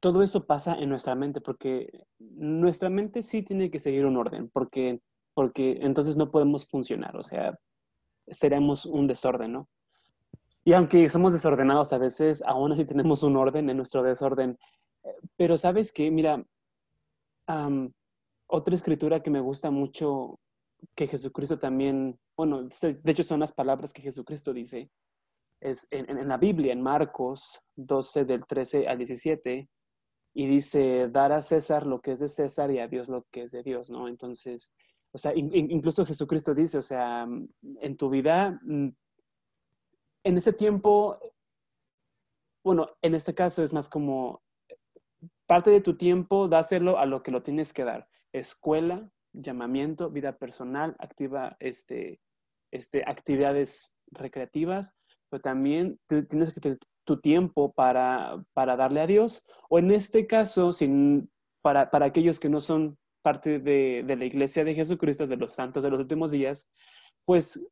[0.00, 4.50] todo eso pasa en nuestra mente, porque nuestra mente sí tiene que seguir un orden,
[4.50, 5.00] porque,
[5.34, 7.58] porque entonces no podemos funcionar, o sea,
[8.28, 9.68] seremos un desorden, ¿no?
[10.66, 14.58] Y aunque somos desordenados a veces, aún así tenemos un orden en nuestro desorden.
[15.36, 16.44] Pero sabes qué, mira,
[18.48, 20.40] otra escritura que me gusta mucho,
[20.96, 24.90] que Jesucristo también, bueno, de hecho son las palabras que Jesucristo dice,
[25.60, 29.68] es en, en la Biblia, en Marcos 12 del 13 al 17,
[30.34, 33.44] y dice, dar a César lo que es de César y a Dios lo que
[33.44, 34.08] es de Dios, ¿no?
[34.08, 34.74] Entonces,
[35.12, 37.24] o sea, incluso Jesucristo dice, o sea,
[37.80, 38.88] en tu vida, mm,
[40.26, 41.20] en ese tiempo,
[42.64, 44.42] bueno, en este caso es más como
[45.46, 48.08] parte de tu tiempo, dáselo a lo que lo tienes que dar.
[48.32, 52.20] Escuela, llamamiento, vida personal, activa, este,
[52.72, 54.96] este, actividades recreativas,
[55.28, 59.46] pero también tienes que tener tu tiempo para, para darle a Dios.
[59.70, 61.30] O en este caso, sin,
[61.62, 65.52] para, para aquellos que no son parte de, de, la iglesia de Jesucristo, de los
[65.52, 66.72] santos de los últimos días,
[67.24, 67.64] pues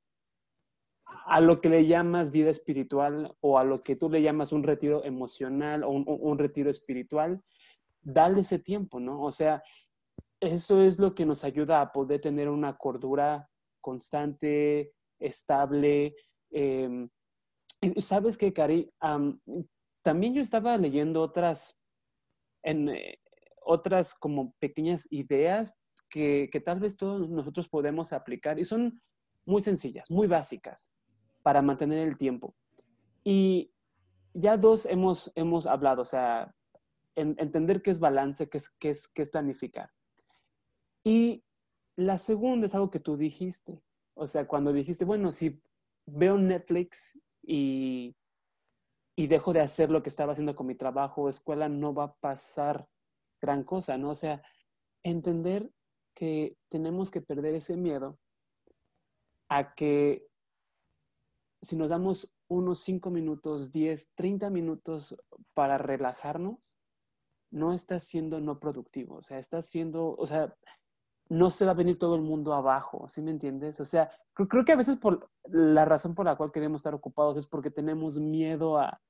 [1.26, 4.62] a lo que le llamas vida espiritual o a lo que tú le llamas un
[4.62, 7.42] retiro emocional o un, un retiro espiritual,
[8.02, 9.22] dale ese tiempo, ¿no?
[9.22, 9.62] O sea,
[10.40, 13.48] eso es lo que nos ayuda a poder tener una cordura
[13.80, 16.14] constante, estable,
[16.50, 17.08] eh,
[17.98, 18.90] sabes que, Cari,
[20.02, 21.80] también yo estaba leyendo otras,
[22.62, 23.18] en, eh,
[23.62, 29.00] otras como pequeñas ideas que, que, tal vez todos nosotros podemos aplicar y son
[29.46, 30.92] muy sencillas, muy básicas
[31.44, 32.56] para mantener el tiempo.
[33.22, 33.70] Y
[34.32, 36.54] ya dos hemos, hemos hablado, o sea,
[37.14, 39.90] entender qué es balance, qué es, qué, es, qué es planificar.
[41.04, 41.44] Y
[41.96, 43.78] la segunda es algo que tú dijiste,
[44.14, 45.60] o sea, cuando dijiste, bueno, si
[46.06, 48.16] veo Netflix y,
[49.14, 52.04] y dejo de hacer lo que estaba haciendo con mi trabajo o escuela, no va
[52.04, 52.88] a pasar
[53.40, 54.10] gran cosa, ¿no?
[54.10, 54.42] O sea,
[55.02, 55.70] entender
[56.14, 58.18] que tenemos que perder ese miedo
[59.50, 60.26] a que
[61.64, 65.16] si nos damos unos 5 minutos, 10, 30 minutos
[65.54, 66.76] para relajarnos,
[67.50, 70.54] no está siendo no productivo, o sea, está siendo, o sea,
[71.28, 73.80] no se va a venir todo el mundo abajo, ¿sí me entiendes?
[73.80, 77.36] O sea, creo, que a veces por la razón por la cual queremos estar ocupados
[77.36, 79.00] es porque tenemos miedo a,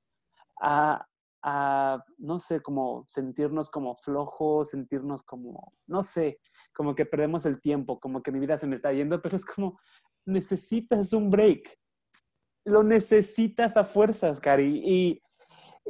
[0.61, 1.05] a,
[1.41, 6.39] a, no sé, como sentirnos como flojos, sentirnos como, no sé,
[6.73, 9.45] como que perdemos el tiempo, como que mi vida se me está yendo, pero es
[9.45, 9.79] como,
[10.25, 11.77] necesitas un break.
[12.65, 14.81] Lo necesitas a fuerzas, Cari.
[14.83, 15.21] Y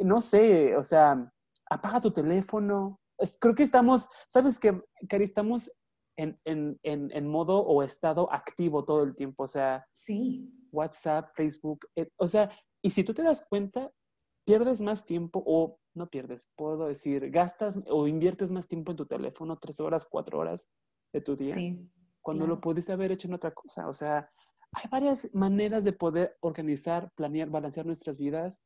[0.03, 1.31] no sé, o sea,
[1.69, 2.99] apaga tu teléfono.
[3.39, 5.23] creo que estamos, ¿sabes qué, Cari?
[5.23, 5.71] Estamos
[6.17, 10.49] en, en, en, en, modo o estado activo todo el tiempo, o sea, sí.
[10.71, 12.49] WhatsApp, Facebook, eh, o sea,
[12.81, 13.91] y si tú te das cuenta,
[14.45, 19.05] pierdes más tiempo o no pierdes, puedo decir, gastas o inviertes más tiempo en tu
[19.05, 20.69] teléfono, tres horas, cuatro horas
[21.13, 21.89] de tu día, sí,
[22.21, 24.29] cuando lo pudiste haber hecho en otra cosa, o sea,
[24.75, 28.61] hay varias maneras de poder organizar, planear, balancear nuestras vidas,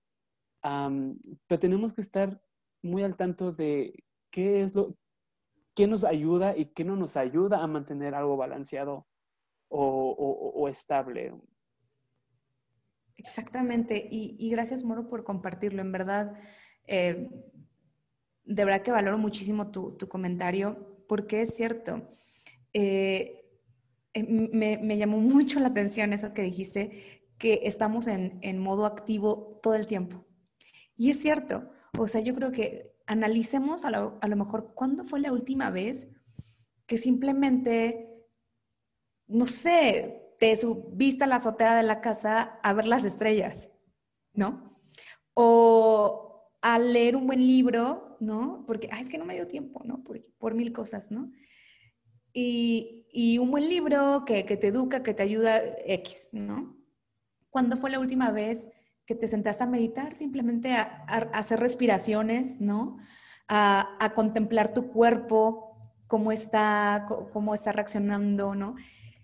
[0.62, 2.42] pero tenemos que estar
[2.82, 4.98] muy al tanto de qué es lo,
[5.76, 9.08] qué nos ayuda y qué no nos ayuda a mantener algo balanceado
[9.70, 11.34] o, estable.
[13.16, 14.08] Exactamente.
[14.10, 15.82] Y, gracias, Moro, por compartirlo.
[15.82, 16.34] En verdad,
[16.88, 17.30] eh,
[18.46, 22.08] de verdad que valoro muchísimo tu, comentario porque es cierto.
[22.74, 23.39] Eh,
[24.14, 29.60] eh, me, llamó mucho la atención eso que dijiste, que estamos en, en modo activo
[29.64, 30.26] todo el tiempo.
[30.98, 31.70] Y es cierto.
[31.98, 36.08] O sea, yo creo que analicemos a lo, mejor cuándo fue la última vez
[36.86, 38.08] que simplemente,
[39.28, 43.68] no sé, te subiste a la azotea de la casa a ver las estrellas,
[44.34, 44.80] ¿no?
[45.34, 48.64] O a leer un buen libro, ¿no?
[48.68, 50.04] Porque, es que no me dio tiempo, ¿no?
[50.04, 51.32] Por, por mil cosas, ¿no?
[52.34, 56.78] Y, y, un buen libro que, que te educa, que te ayuda, X, ¿no?
[57.50, 58.70] ¿Cuándo fue la última vez
[59.06, 60.14] que te sentaste a meditar?
[60.14, 62.98] Simplemente a, hacer respiraciones, ¿no?
[63.48, 65.76] A, contemplar tu cuerpo,
[66.08, 68.76] cómo está, cómo está reaccionando, ¿no?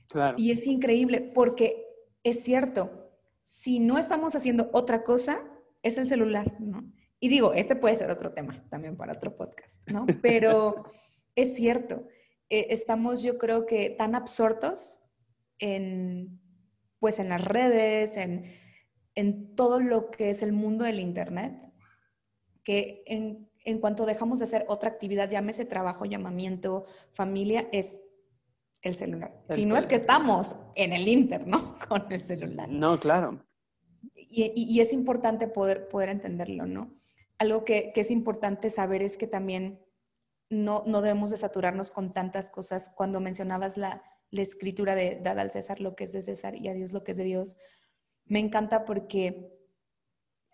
[0.08, 0.36] Claro.
[0.40, 1.86] Y es increíble porque
[2.24, 3.12] es cierto,
[3.44, 5.44] si no estamos haciendo otra cosa,
[5.84, 6.84] es el celular, ¿no?
[7.20, 10.06] Y digo, este puede ser otro tema también para otro podcast, ¿no?
[10.22, 10.84] Pero
[11.36, 12.08] es cierto,
[12.50, 15.02] eh, estamos yo creo que tan absortos
[15.60, 16.40] en,
[17.00, 18.52] pues en las redes, en,
[19.16, 21.56] en todo lo que es el mundo del Internet,
[22.64, 28.02] que en, en cuanto dejamos de hacer otra actividad, llámese trabajo, llamamiento, familia, es
[28.82, 29.34] el celular.
[29.50, 31.76] si no es que estamos en el Inter, ¿no?
[31.90, 32.70] Con el celular.
[32.70, 33.44] No, claro.
[34.16, 36.94] Y, y, es importante poder, poder entenderlo, ¿no?
[37.38, 39.85] Algo que, que, es importante saber es que también
[40.50, 42.92] no, no debemos de saturarnos con tantas cosas.
[42.96, 46.68] Cuando mencionabas la, la escritura de dada al César lo que es de César y
[46.68, 47.58] a Dios lo que es de Dios,
[48.26, 49.52] me encanta porque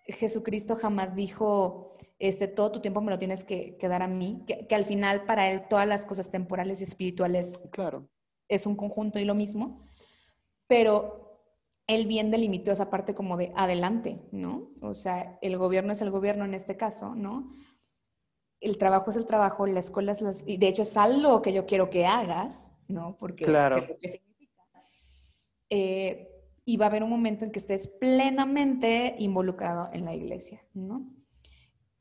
[0.08, 4.76] Jesucristo jamás dijo, este, todo tu tiempo me lo tienes que, dar a mí, que,
[4.76, 8.10] al final para él todas las cosas temporales y espirituales claro.
[8.48, 9.88] es un conjunto y lo mismo,
[10.68, 11.22] pero
[11.88, 14.72] él bien delimitó esa parte como de adelante, ¿no?
[14.82, 17.50] O sea, el gobierno es el gobierno en este caso, ¿no?
[18.62, 20.47] El trabajo es el trabajo, la escuela es las...
[20.47, 23.17] Y de hecho es algo que yo quiero que hagas, ¿no?
[23.19, 23.82] Porque claro.
[23.82, 24.63] sé lo que significa.
[25.69, 26.30] Eh,
[26.63, 31.12] y va a haber un momento en que estés plenamente involucrado en la iglesia, ¿no?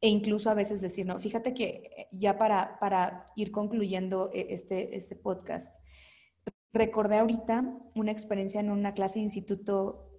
[0.02, 4.48] E incluso a veces decir, no, fíjate que eh, ya para, para ir concluyendo eh,
[4.50, 5.74] este, este podcast,
[6.72, 7.64] recordé ahorita
[7.96, 10.10] una experiencia en una clase de instituto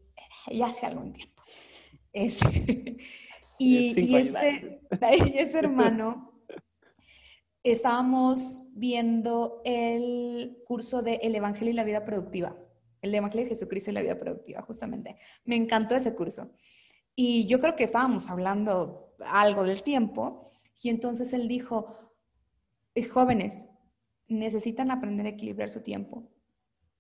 [0.51, 1.41] ya hace algún tiempo.
[2.13, 2.97] y,
[3.59, 4.81] y, ese,
[5.25, 6.30] y ese hermano
[7.63, 12.57] estábamos viendo el curso de El Evangelio y la Vida Productiva,
[13.01, 15.15] el Evangelio de Jesucristo y la Vida Productiva, justamente.
[15.45, 16.51] Me encantó ese curso.
[17.15, 21.85] Y yo creo que estábamos hablando algo del tiempo y entonces él dijo,
[22.95, 23.67] eh, jóvenes,
[24.27, 26.29] necesitan aprender a equilibrar su tiempo.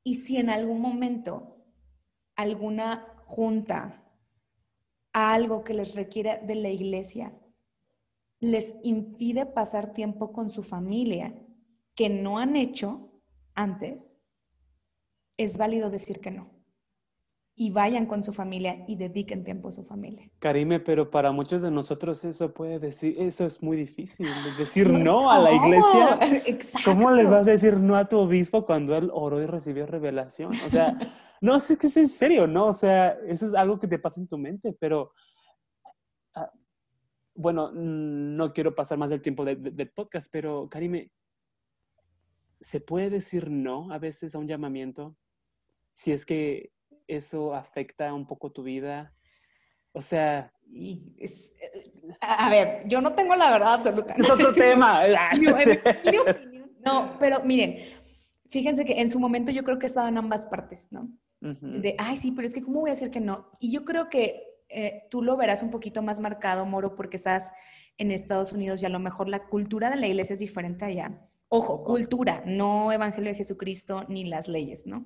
[0.03, 1.57] Y si en algún momento
[2.35, 4.03] alguna junta,
[5.13, 7.33] algo que les requiera de la iglesia,
[8.41, 11.33] les impide pasar tiempo con su familia
[11.95, 13.11] que no han hecho
[13.53, 14.17] antes,
[15.37, 16.49] es válido decir que no.
[17.53, 20.27] Y vayan con su familia y dediquen tiempo a su familia.
[20.39, 24.27] Karime, pero para muchos de nosotros eso puede decir, eso es muy difícil,
[24.57, 26.19] decir no a la iglesia.
[26.85, 30.51] ¿Cómo le vas a decir no a tu obispo cuando él oró y recibió revelación?
[30.65, 30.97] O sea,
[31.41, 32.67] no, es que es en serio, ¿no?
[32.67, 35.11] O sea, eso es algo que te pasa en tu mente, pero
[37.33, 41.11] bueno, no quiero pasar más del tiempo del podcast, pero Karime,
[42.59, 45.15] ¿se puede decir no a veces a un llamamiento?
[45.93, 46.71] Si es que
[47.07, 49.13] eso afecta un poco tu vida.
[49.93, 50.49] O sea...
[52.21, 54.13] a ver, yo no tengo la verdad absoluta.
[54.13, 55.01] Es otro tema.
[56.85, 57.77] no, pero miren,
[58.49, 61.09] fíjense que en su momento yo creo que he estado en ambas partes, ¿no?
[61.41, 63.49] De, ay, sí, pero es que ¿cómo voy a decir que no?
[63.59, 67.51] Y yo creo que eh, tú lo verás un poquito más marcado, Moro, porque estás
[67.97, 71.27] en Estados Unidos y a lo mejor la cultura de la iglesia es diferente allá.
[71.49, 75.05] Ojo, cultura, no Evangelio de Jesucristo ni las leyes, ¿no?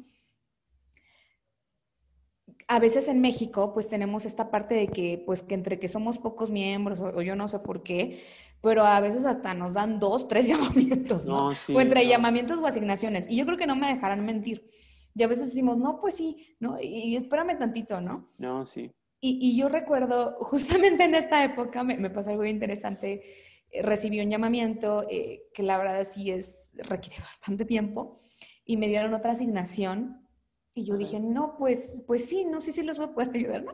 [2.67, 6.17] A veces en México, pues tenemos esta parte de que, pues que entre que somos
[6.17, 8.23] pocos miembros, o, yo no sé por qué,
[8.61, 11.49] pero a veces hasta nos dan dos, tres llamamientos, ¿no?
[11.49, 13.27] o entre llamamientos o asignaciones.
[13.29, 14.69] Y yo creo que no me dejarán mentir.
[15.15, 16.77] Y a veces decimos, no, pues sí, ¿no?
[16.81, 18.29] y espérame tantito, ¿no?
[18.37, 18.91] No, sí.
[19.27, 23.23] Y, yo recuerdo, justamente en esta época me, pasó algo interesante.
[23.71, 28.19] Eh, recibí un llamamiento eh, que la verdad sí es, requiere bastante tiempo
[28.65, 30.27] y me dieron otra asignación
[30.75, 33.63] y yo dije, no, pues, pues sí, no sé si los voy a poder ayudar,
[33.63, 33.73] ¿no?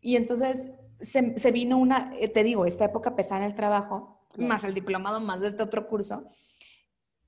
[0.00, 0.68] Y entonces
[1.00, 4.74] se, se vino una, eh, te digo, esta época pesada en el trabajo, más el
[4.74, 6.24] diplomado, más este otro curso.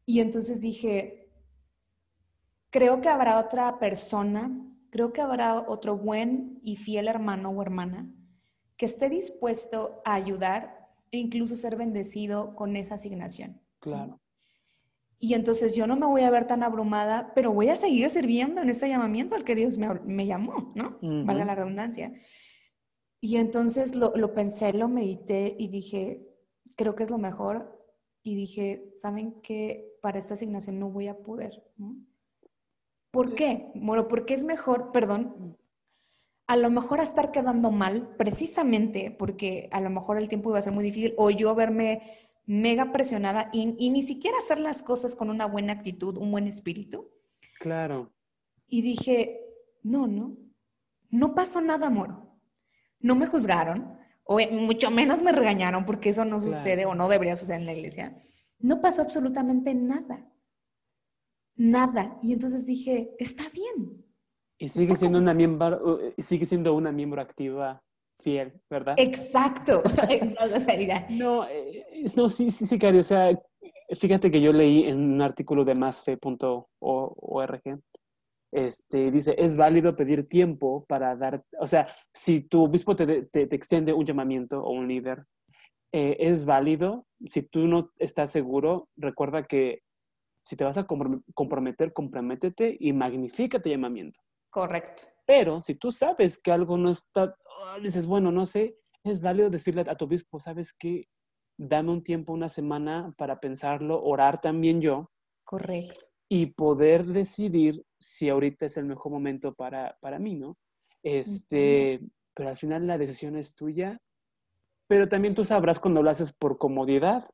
[0.04, 1.30] Y entonces dije,
[2.68, 4.50] creo que habrá otra persona
[4.94, 8.08] creo que habrá otro buen y fiel hermano o hermana
[8.76, 13.60] que esté dispuesto a ayudar e incluso ser bendecido con esa asignación.
[13.80, 14.20] Claro.
[15.18, 18.62] Y entonces yo no me voy a ver tan abrumada, pero voy a seguir sirviendo
[18.62, 20.96] en este llamamiento al que Dios me, llamó, ¿no?
[21.26, 22.12] Valga la redundancia.
[23.20, 26.24] Y entonces lo, lo, pensé, lo medité y dije,
[26.76, 27.84] creo que es lo mejor.
[28.22, 29.98] Y dije, ¿saben qué?
[30.00, 31.96] Para esta asignación no voy a poder, ¿no?
[33.14, 33.70] ¿Por qué?
[33.76, 35.56] Bueno, porque es mejor, perdón,
[36.48, 40.62] a lo mejor estar quedando mal, precisamente porque a lo mejor el tiempo iba a
[40.62, 42.02] ser muy difícil, o yo verme
[42.44, 47.08] mega presionada y, ni siquiera hacer las cosas con una buena actitud, un buen espíritu.
[47.60, 48.12] Claro.
[48.66, 49.40] Y dije,
[49.84, 50.36] no, no,
[51.08, 52.36] No pasó nada, Moro.
[52.98, 57.36] No me juzgaron, o mucho menos me regañaron porque eso no sucede o no debería
[57.36, 58.16] suceder en la iglesia.
[58.58, 60.26] No pasó absolutamente nada.
[61.56, 62.18] Nada.
[62.22, 64.04] Y entonces dije, está bien.
[64.58, 67.82] Y sigue siendo una miembro, sigue siendo una miembro activa
[68.24, 68.94] fiel, ¿verdad?
[68.98, 69.82] Exacto,
[71.10, 73.38] No, eh, no, sí, sí, sí, Cari, o sea,
[73.94, 77.62] fíjate que yo leí en un artículo de másfe.org,
[78.52, 83.42] este, dice, es válido pedir tiempo para dar, o sea, si tu obispo te, te,
[83.54, 85.24] extiende un llamamiento o un líder,
[85.92, 89.80] eh, es válido, si tú no estás seguro, recuerda que
[90.44, 94.20] si te vas a comprometer, comprométete y magnifica tu llamamiento.
[94.50, 95.04] Correcto.
[95.26, 99.48] Pero si tú sabes que algo no está, oh, dices, bueno, no sé, es válido
[99.48, 101.08] decirle a tu obispo, ¿sabes qué?
[101.56, 105.10] Dame un tiempo, una semana para pensarlo, orar también yo.
[105.44, 106.08] Correcto.
[106.28, 110.58] Y poder decidir si ahorita es el mejor momento para, para mí, ¿no?
[111.02, 112.00] Este,
[112.34, 113.98] pero al final la decisión es tuya,
[114.88, 117.24] pero también tú sabrás cuando lo haces por comodidad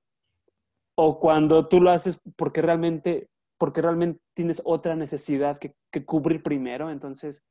[1.03, 6.43] o cuando tú lo haces porque realmente, porque realmente tienes otra necesidad que, que cubrir
[6.43, 6.91] primero.
[6.91, 7.47] Entonces,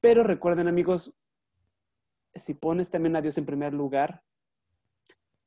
[0.00, 1.14] pero recuerden amigos,
[2.34, 4.22] si pones también a Dios en primer lugar,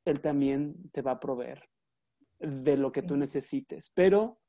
[0.06, 1.68] Él también te va a proveer
[2.38, 3.92] de lo que tú necesites.
[3.96, 4.40] Pero,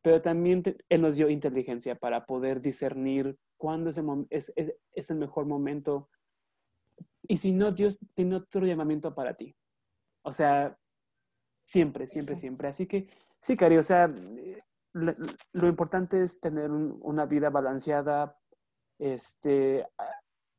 [0.00, 6.08] pero también Él nos dio inteligencia para poder discernir cuándo es el, mejor momento.
[7.28, 9.54] Y si no, Dios tiene otro llamamiento para ti.
[10.22, 10.78] O sea,
[11.66, 12.68] siempre, siempre, siempre.
[12.68, 13.08] Así que
[13.40, 14.06] sí, Cari, o sea,
[14.94, 18.38] lo, importante es tener una vida balanceada,
[18.98, 19.86] este,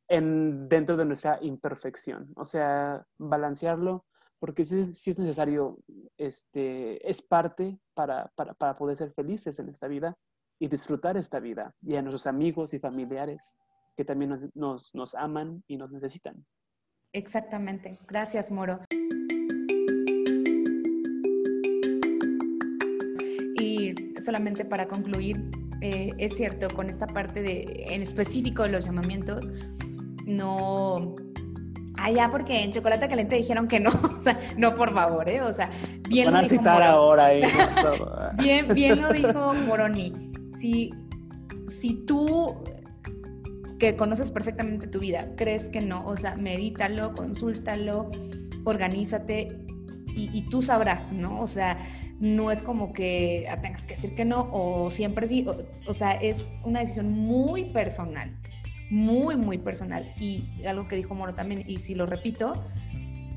[0.08, 2.32] en, dentro de nuestra imperfección.
[2.36, 4.06] O sea, balancearlo,
[4.40, 5.80] porque si, es necesario,
[6.18, 10.16] este, es parte para, para, para, poder ser felices en esta vida
[10.60, 13.58] y disfrutar esta vida, y a nuestros amigos y familiares
[13.96, 16.46] que también nos, nos, nos aman y nos necesitan.
[17.14, 17.98] Exactamente.
[18.08, 18.80] Gracias, Moro.
[24.28, 25.50] Solamente para concluir,
[25.80, 29.52] eh, es cierto, con esta parte de, en específico de los llamamientos,
[30.26, 31.16] no...
[32.00, 35.42] Allá porque en Chocolate Caliente dijeron que no, o sea, no por favor, ¿eh?
[35.42, 35.72] O sea,
[36.08, 37.30] bien lo dijo citar ahora.
[38.38, 40.14] bien, bien lo dijo Moroni.
[40.56, 40.94] Si,
[41.66, 42.56] si tú
[43.80, 48.12] que conoces perfectamente tu vida, crees que no, o sea, medítalo, consúltalo,
[48.64, 49.66] organízate
[50.14, 51.40] y, tú sabrás, ¿no?
[51.40, 51.78] O sea,
[52.20, 55.46] no es como que tengas que decir que no o siempre sí,
[55.88, 58.36] o, sea, es una decisión muy personal,
[58.90, 60.14] muy, muy personal.
[60.20, 62.64] Y algo que dijo Moro también, y si lo repito,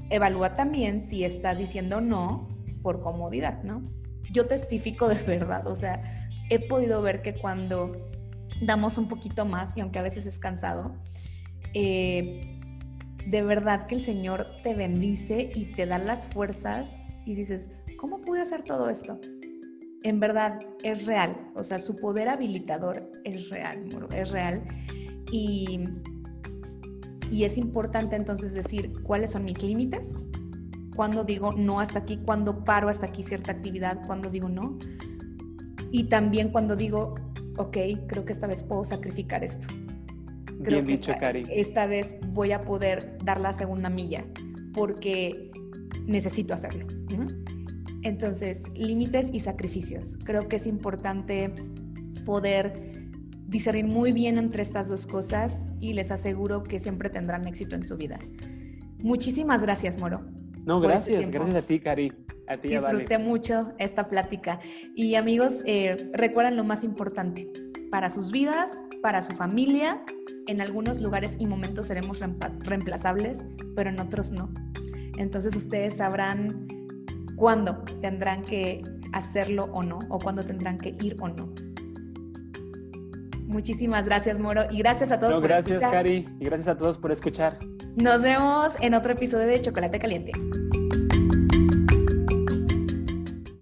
[0.09, 2.49] evalúa también si estás diciendo no
[2.83, 3.83] por comodidad, ¿no?
[4.33, 6.03] Yo testifico de verdad, o sea,
[6.49, 8.11] he podido ver que cuando
[8.63, 10.97] damos un poquito más, y aunque a veces es cansado,
[11.75, 12.59] eh,
[13.27, 17.71] de verdad que el Señor te bendice y te da las fuerzas y dices,
[18.01, 19.21] ¿cómo pude hacer todo esto?
[20.03, 23.85] En verdad es real, o sea, su poder habilitador es real,
[24.15, 24.65] es real.
[25.31, 25.81] Y,
[27.31, 30.15] y es importante entonces decir cuáles son mis límites,
[30.97, 34.79] cuando digo no hasta aquí, cuando paro hasta aquí cierta actividad, cuando digo no.
[35.93, 37.17] Y también cuando digo,
[37.59, 37.77] ok,
[38.07, 39.69] creo que esta vez puedo sacrificar esto
[40.61, 41.43] Bien dicho, esta, Cari.
[41.51, 44.25] Esta vez voy a poder dar la segunda milla
[44.73, 45.51] porque
[46.07, 46.87] necesito hacerlo.
[48.03, 50.19] Entonces, límites y sacrificios.
[50.25, 51.53] Creo que es importante
[52.25, 52.73] poder
[53.47, 57.85] discernir muy bien entre estas dos cosas y les aseguro que siempre tendrán éxito en
[57.85, 58.19] su vida.
[59.03, 60.21] Muchísimas gracias, Moro.
[60.65, 62.13] No, este gracias, gracias a ti, Cari.
[62.47, 64.61] A ti, Disfruté mucho esta plática.
[64.95, 67.51] Y amigos, eh, recuerden lo más importante,
[67.91, 70.03] para sus vidas, para su familia.
[70.47, 72.21] En algunos lugares y momentos seremos
[72.61, 73.45] reemplazables,
[73.75, 74.53] pero en otros no.
[75.17, 76.67] Entonces ustedes sabrán
[77.41, 78.83] cuándo tendrán que
[79.15, 81.49] hacerlo o no, o cuándo tendrán que ir o no.
[83.47, 85.91] Muchísimas gracias, Moro, y gracias a todos por gracias, escuchar.
[85.91, 87.59] Gracias, Cari, y gracias a todos por escuchar.
[87.97, 90.33] Nos vemos en otro episodio de Chocolate Caliente.